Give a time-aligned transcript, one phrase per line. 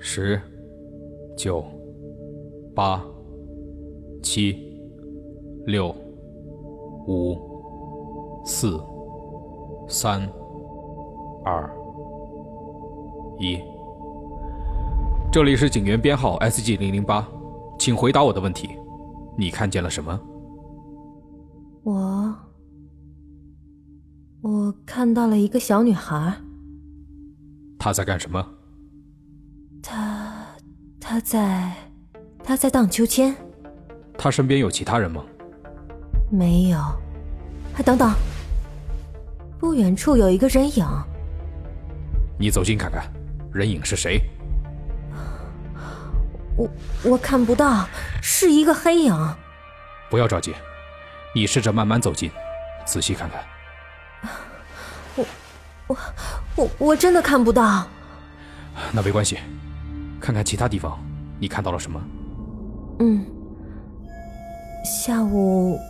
[0.00, 0.40] 十、
[1.36, 1.64] 九、
[2.72, 3.04] 八、
[4.22, 4.56] 七、
[5.66, 5.92] 六、
[7.08, 7.36] 五、
[8.44, 8.80] 四、
[9.88, 10.22] 三、
[11.44, 11.68] 二、
[13.40, 13.58] 一。
[15.32, 17.28] 这里是警员编号 SG 零零八，
[17.76, 18.68] 请回答我的问题。
[19.36, 20.18] 你看见了什么？
[21.82, 22.34] 我
[24.42, 26.36] 我看到了一个小女孩，
[27.80, 28.46] 她在干什么？
[29.82, 30.46] 她
[31.00, 31.72] 她在
[32.44, 33.34] 他在荡秋千，
[34.16, 35.22] 他身边有其他人吗？
[36.30, 36.78] 没有。
[37.76, 38.12] 哎，等等，
[39.58, 40.86] 不远处有一个人影，
[42.38, 43.04] 你走近看看，
[43.52, 44.20] 人影是谁？
[46.56, 46.70] 我
[47.04, 47.86] 我看不到，
[48.22, 49.14] 是一个黑影。
[50.10, 50.54] 不要着急，
[51.34, 52.30] 你试着慢慢走近，
[52.86, 53.44] 仔细看看。
[55.14, 55.26] 我
[55.86, 55.96] 我
[56.56, 57.86] 我我真的看不到。
[58.92, 59.38] 那没关系，
[60.28, 61.02] 看看其他地方，
[61.40, 61.98] 你看到了什么？
[62.98, 63.24] 嗯，
[64.84, 65.80] 下午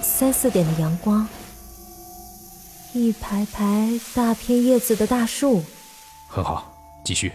[0.00, 1.26] 三四点的阳光，
[2.92, 5.64] 一排排大片叶子的大树，
[6.28, 6.72] 很好，
[7.04, 7.32] 继续。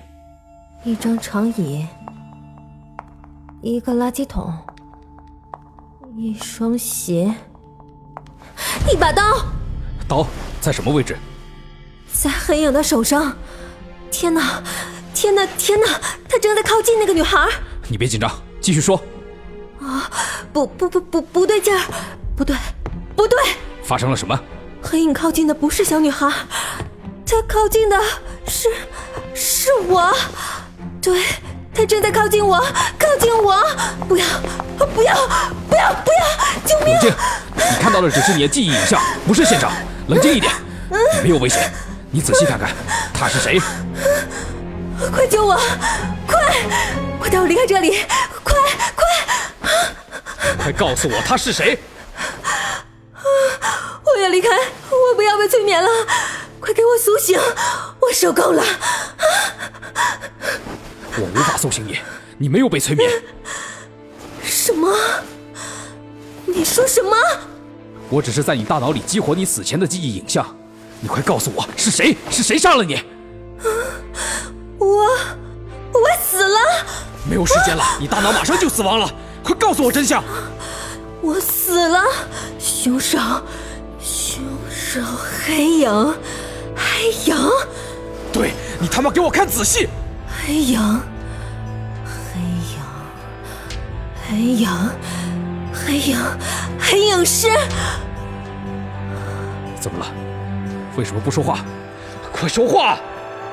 [0.85, 1.85] 一张长椅，
[3.61, 4.53] 一个垃圾桶，
[6.15, 7.35] 一双鞋，
[8.89, 9.21] 一把刀，
[10.07, 10.25] 刀
[10.61, 11.17] 在什么位置？
[12.13, 13.35] 在黑影的手上。
[14.09, 14.63] 天哪，
[15.29, 15.87] 天哪，天哪！
[16.27, 17.47] 他正在靠近那个女孩。
[17.87, 18.99] 你别紧张，继续说。
[19.79, 20.09] 啊，
[20.51, 21.83] 不不不不不对劲儿，
[22.35, 22.55] 不对，
[23.15, 23.37] 不对！
[23.83, 24.37] 发生了什么？
[24.81, 26.27] 黑影靠近的不是小女孩，
[27.27, 27.95] 他靠近的
[28.47, 28.69] 是
[29.35, 30.11] 是我。
[30.99, 31.23] 对，
[31.75, 32.57] 他正在靠近我，
[32.97, 33.63] 靠近我！
[34.07, 34.25] 不要，
[34.79, 35.13] 不要，
[35.69, 36.65] 不要，不要！
[36.65, 36.95] 救命！
[36.95, 37.11] 冷静，
[37.55, 39.71] 你看到的只是你的记忆影像，不是现场。
[40.07, 40.51] 冷静一点，
[41.17, 41.71] 你没有危险。
[42.09, 42.71] 你仔细看看，
[43.13, 43.61] 他是谁？
[45.11, 45.55] 快救我！
[46.27, 46.39] 快，
[47.19, 48.05] 快带我离开这里！
[48.43, 48.55] 快，
[48.95, 49.05] 快！
[50.57, 51.79] 快告诉我他是谁！
[54.05, 55.89] 我要离开，我不要被催眠了！
[56.59, 57.39] 快给我苏醒！
[57.99, 58.63] 我受够了！
[61.17, 61.99] 我无法苏醒你，
[62.37, 63.09] 你没有被催眠。
[64.43, 64.95] 什么？
[66.45, 67.15] 你说什么？
[68.09, 70.45] 我只是在你大脑里激活你死前的记忆影像。
[71.01, 72.15] 你快告诉我是谁？
[72.29, 73.03] 是谁杀了你？
[77.27, 79.09] 没有时间了， 你大脑马上就死亡了！
[79.43, 80.23] 快告诉我真相！
[81.21, 82.03] 我死了！
[82.59, 83.17] 凶手，
[83.99, 85.01] 凶手，
[85.45, 86.13] 黑影，
[86.75, 87.35] 黑影！
[88.31, 89.87] 对你他妈给我看仔细！
[90.45, 90.79] 黑影，
[92.33, 92.39] 黑
[92.71, 92.79] 影，
[94.29, 94.69] 黑影，
[95.73, 96.17] 黑影，
[96.79, 97.47] 黑影师！
[99.79, 100.05] 怎么了？
[100.95, 101.59] 为什么不说话？
[102.31, 102.97] 快说话！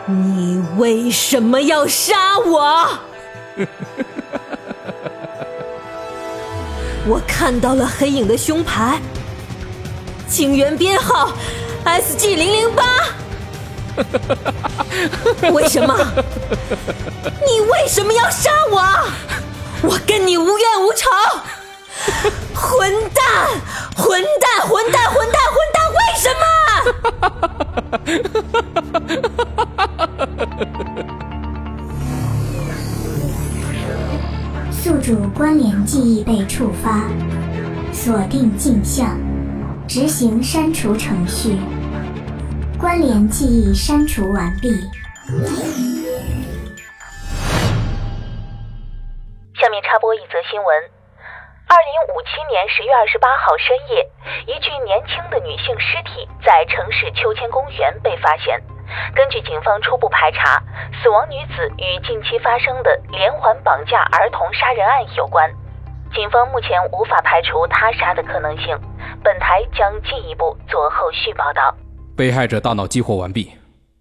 [0.07, 2.87] 你为什么要杀我？
[7.09, 9.01] 我看到了黑影的胸牌，
[10.29, 11.33] 警员编号
[11.85, 12.85] SG 零零八。
[15.53, 15.97] 为什么？
[17.47, 18.83] 你为什么要杀我？
[19.83, 21.09] 我跟你无冤无仇！
[22.55, 23.49] 混蛋！
[23.97, 24.61] 混蛋！
[24.69, 25.11] 混蛋！
[25.11, 25.43] 混蛋！
[25.55, 25.93] 混蛋！
[25.97, 26.45] 为什么？
[35.07, 37.07] 主关联记忆被触发，
[37.93, 39.17] 锁定镜像，
[39.87, 41.57] 执行删除程序。
[42.77, 44.69] 关联记忆删除完毕。
[49.55, 50.75] 下面插播一则新闻：
[51.69, 54.11] 二零五七年十月二十八号深夜，
[54.53, 58.61] 一具年轻的女性尸体在城市秋千公园被发现。
[59.15, 60.63] 根据警方初步排查，
[61.03, 65.51] 死亡女子与近期发生的连环绑架儿童杀人案有关。
[66.15, 68.79] 警方目前无法排除他杀的可能性，
[69.23, 71.75] 本台将进一步做后续报道。
[72.17, 73.53] 被害者大脑激活完毕，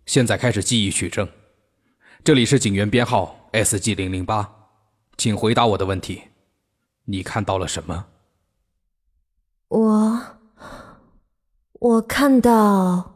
[0.06, 1.28] 现在开始记忆取证。
[2.24, 4.50] 这里是警员编号 SG 零零八，
[5.18, 6.24] 请回答我的问题。
[7.06, 8.06] 你看到了什么？
[9.68, 10.22] 我
[11.80, 13.12] 我看到。